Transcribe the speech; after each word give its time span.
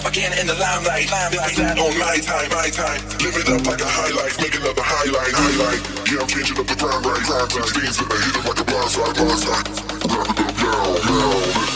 up 0.00 0.10
again 0.10 0.32
in 0.38 0.46
the 0.46 0.54
limelight. 0.54 1.10
limelight. 1.10 1.56
That 1.56 1.78
on 1.78 1.92
my 1.98 2.16
time, 2.18 2.48
my 2.50 2.70
time. 2.70 3.00
Live 3.20 3.36
it 3.36 3.48
up 3.48 3.66
like 3.66 3.80
a 3.80 3.88
highlight, 3.88 4.32
make 4.40 4.54
another 4.54 4.82
highlight, 4.82 5.32
highlight. 5.32 5.80
Yeah, 6.08 6.20
I'm 6.20 6.28
changing 6.28 6.58
up 6.58 6.66
the 6.66 6.76
crime 6.76 7.02
right, 7.02 7.20
crime 7.20 7.48
right. 7.52 7.68
Things 7.68 7.96
that 7.98 8.08
I 8.08 8.18
hit 8.24 8.36
it 8.36 8.44
like 8.48 8.60
a 8.60 8.64
blast, 8.64 8.96
right, 8.96 9.14
blast, 9.14 9.46
right. 9.46 9.66
Wrap 10.08 10.38
it 10.40 11.64
up. 11.64 11.69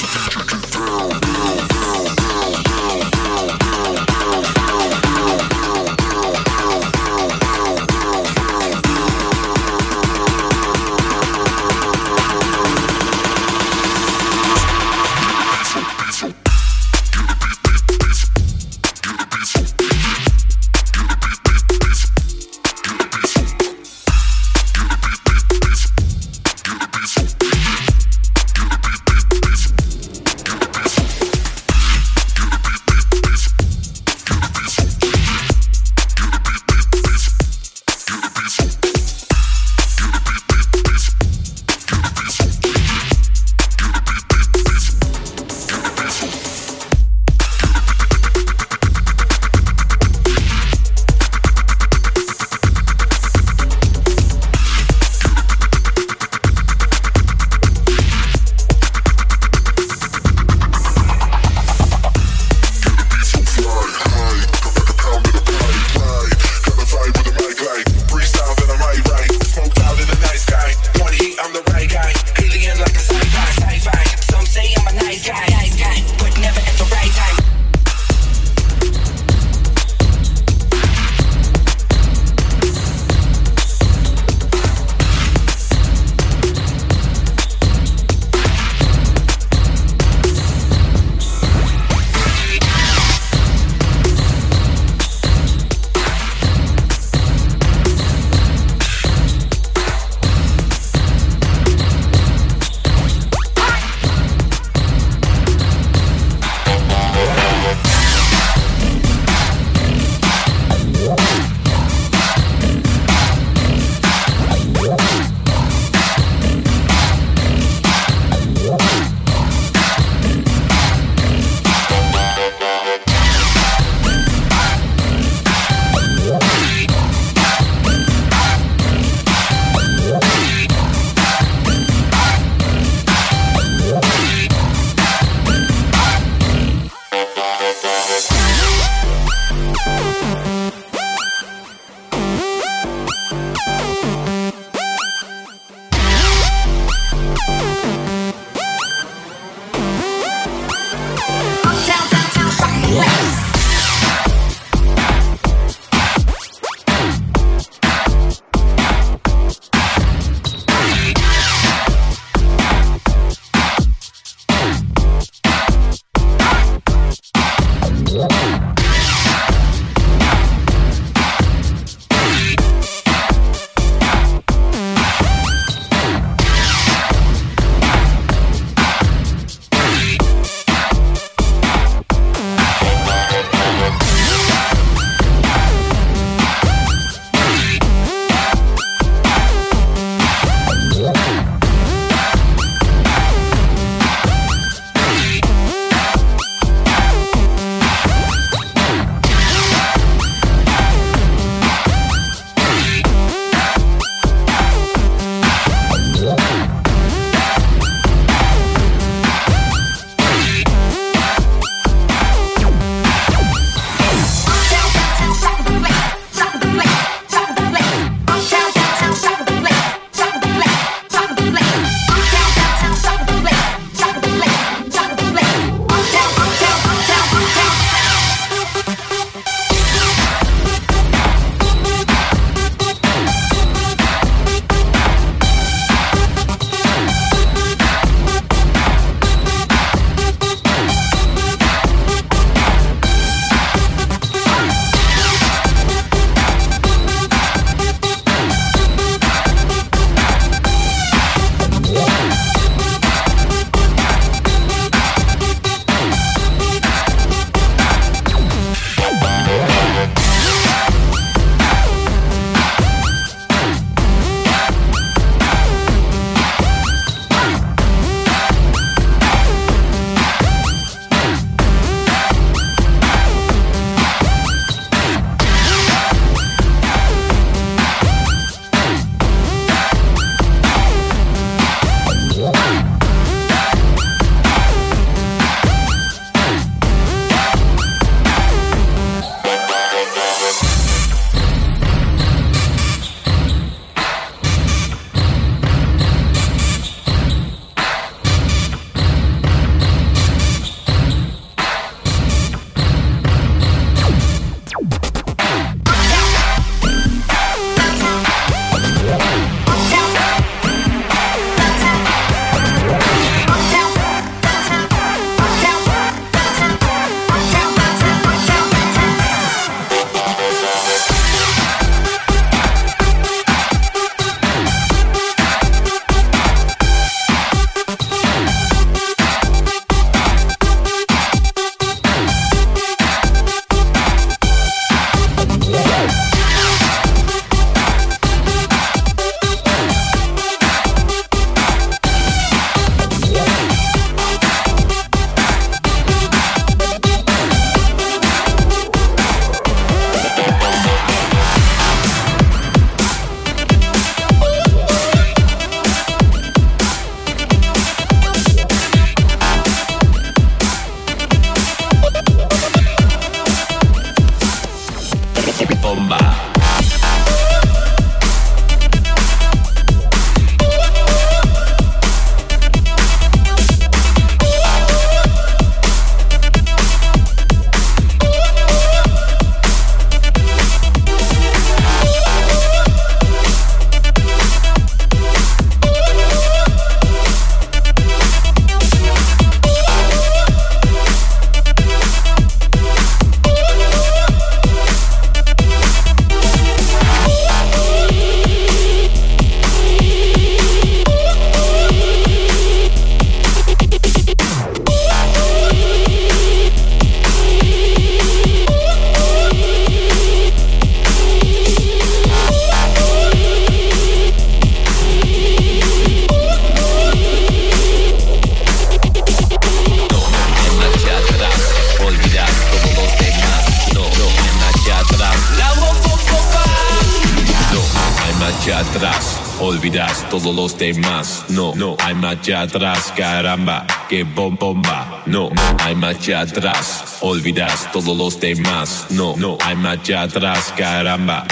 Todos 430.44 430.56
los 430.56 430.78
demás. 430.78 431.44
No, 431.48 431.72
no 431.74 431.96
hay 432.00 432.14
marcha 432.14 432.60
atrás, 432.60 433.10
caramba, 433.16 433.86
que 434.10 434.24
bom 434.24 434.54
bomba. 434.60 435.22
No, 435.24 435.48
hay 435.78 435.94
marcha 435.94 436.40
atrás, 436.40 437.16
olvidas 437.22 437.90
todos 437.92 438.14
los 438.14 438.38
demás. 438.38 439.06
No, 439.08 439.34
no 439.38 439.56
hay 439.64 439.74
marcha 439.74 440.22
atrás, 440.22 440.74
caramba, 440.76 441.46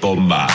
bomba. 0.00 0.46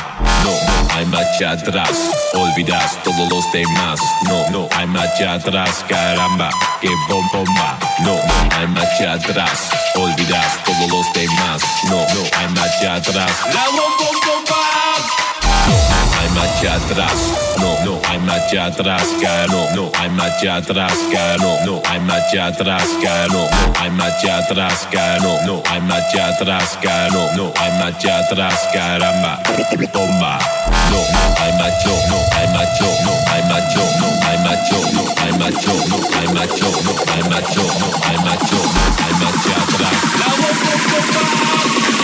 No, 0.44 0.96
hay 0.96 1.06
marcha 1.06 1.52
atrás, 1.52 2.32
olvidas 2.34 2.98
todos 3.04 3.30
los 3.30 3.52
demás. 3.52 4.00
No, 4.26 4.50
no 4.50 4.68
hay 4.76 4.88
marcha 4.88 5.34
atrás, 5.34 5.86
caramba, 5.88 6.50
que 6.82 6.90
bom 7.08 7.30
bomba. 7.32 7.78
No, 8.04 8.18
hay 8.58 8.68
marcha 8.70 9.14
atrás, 9.14 9.70
olvidas 9.96 10.64
todos 10.66 10.90
los 10.90 11.14
demás. 11.14 11.62
No, 11.86 11.98
no 11.98 12.24
hay 12.40 12.48
marcha 12.56 12.96
atrás. 12.96 13.32
Marcha 16.64 16.86
atrás. 16.86 17.12
No, 17.60 17.78
no 17.84 18.02
hay 18.08 18.20
marcha 18.20 18.66
atrás. 18.66 19.04
No, 19.50 19.70
no 19.76 19.92
hay 20.00 20.10
marcha 20.10 20.56
atrás. 20.58 20.94
No, 21.40 21.66
no 21.66 21.82
hay 21.90 22.00
marcha 22.00 22.48
atrás. 22.48 22.84
No, 23.04 23.28
no 23.28 23.50
hay 23.80 23.90
marcha 23.92 24.38
atrás. 24.38 24.88
No, 25.22 25.46
no 25.46 25.64
hay 25.70 25.82
marcha 25.82 26.28
atrás. 26.30 26.80
No, 27.12 27.32
no 27.36 27.54
hay 27.60 27.72
marcha 27.80 28.20
atrás, 28.20 28.70
caramba. 28.74 29.42
No, 30.90 30.98
no 31.00 31.42
hay 31.42 31.52
macho, 31.54 31.94
no 32.10 32.18
hay 32.38 32.48
macho, 32.54 32.88
no 33.04 33.14
hay 33.32 33.44
macho, 33.44 33.84
no 34.00 34.08
hay 34.28 34.38
macho, 34.40 34.84
no 34.94 35.04
hay 35.24 35.34
macho, 35.40 35.74
no 35.90 35.98
hay 36.20 36.28
macho, 36.34 36.70
no 36.84 36.94
hay 37.14 37.24
macho, 37.30 37.64
no 37.74 37.88
hay 38.06 38.18
macho, 38.24 38.58
no 38.60 39.04
hay. 39.04 39.14
La 40.20 40.30
bomba. 40.36 42.03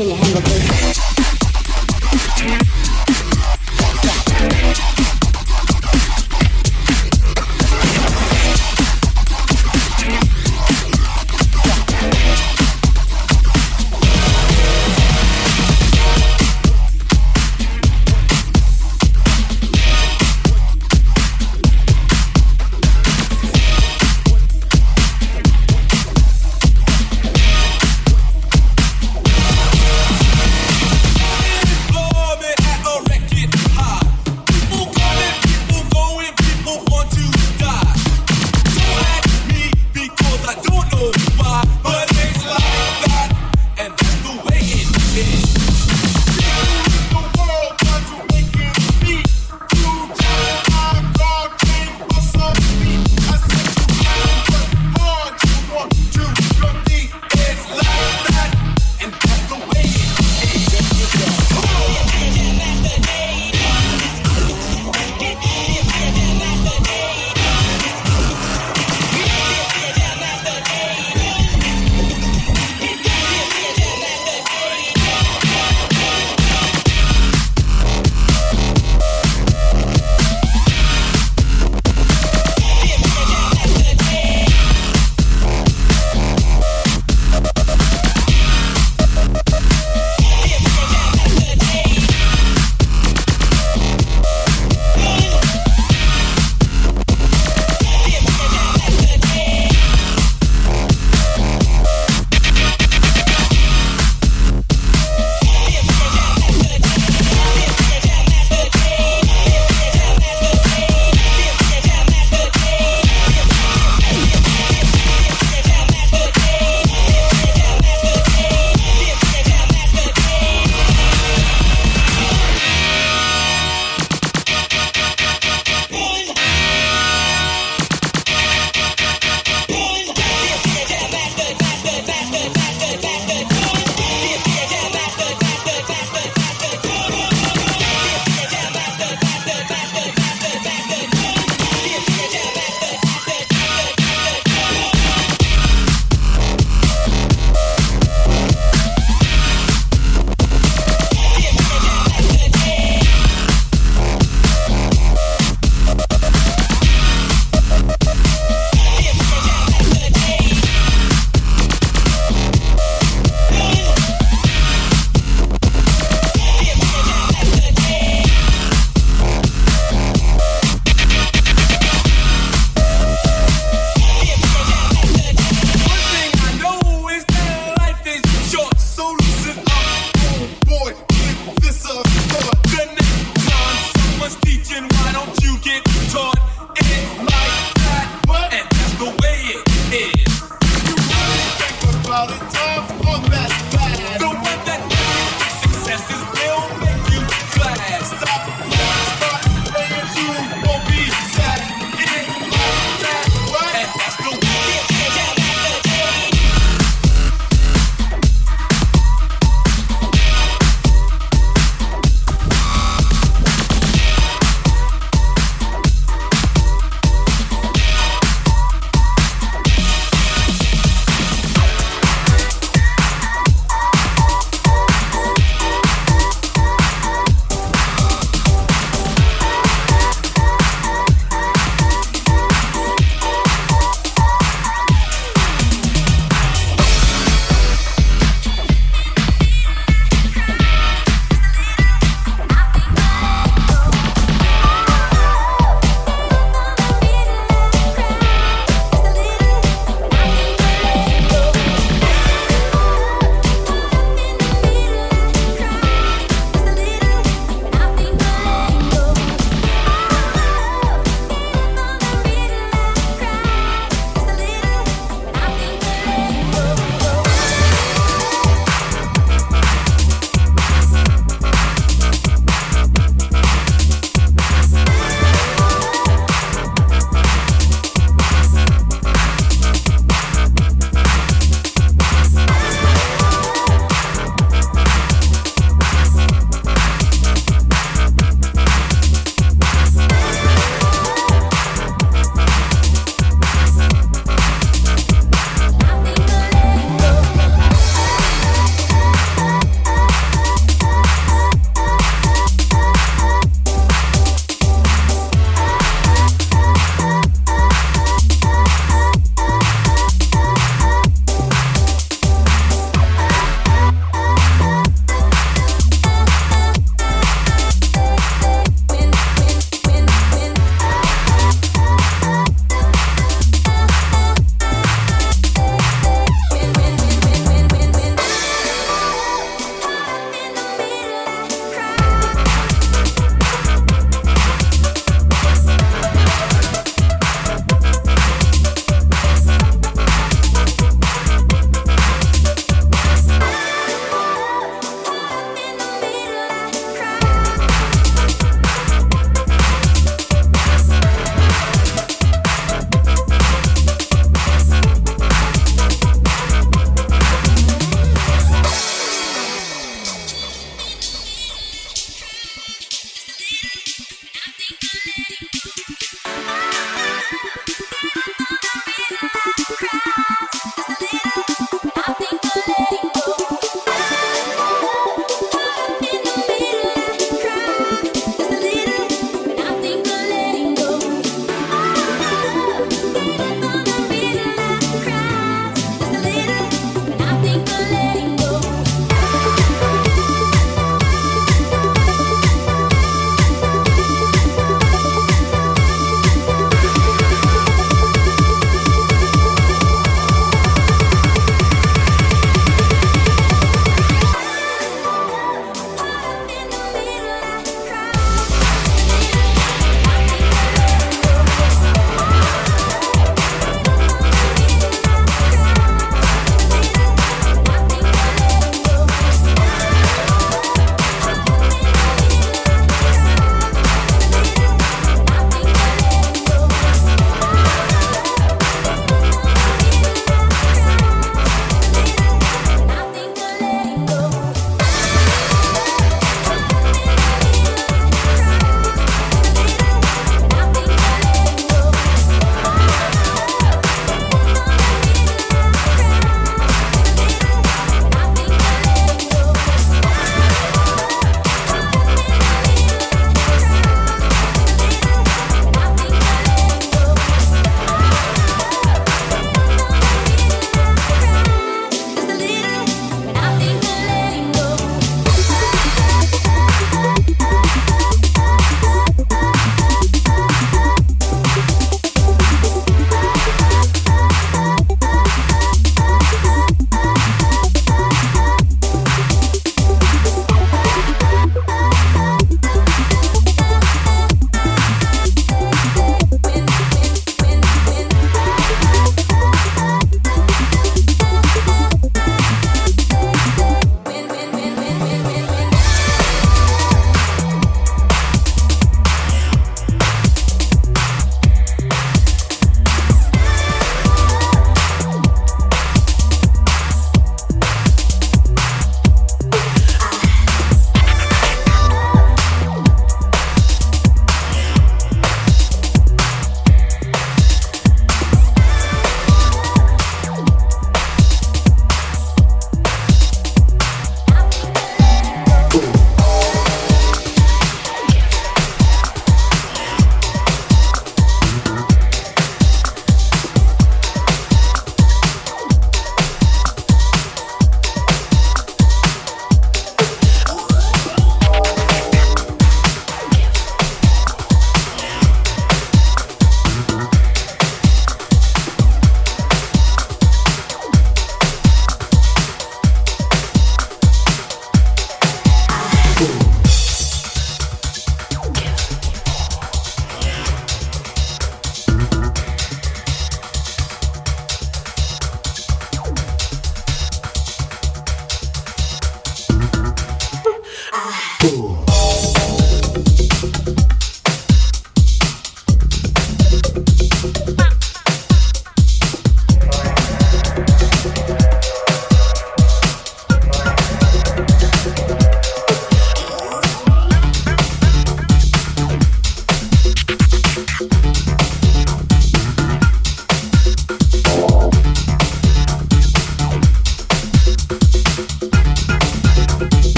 Can 0.00 0.08
you 0.08 0.14
handle 0.14 0.40
this? 0.40 1.00